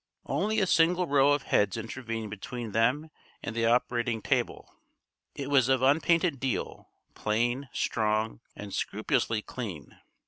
[0.25, 3.11] Only a single row of heads intervened between them
[3.43, 4.73] and the operating table.
[5.35, 9.99] It was of unpainted deal, plain, strong, and scrupulously clean.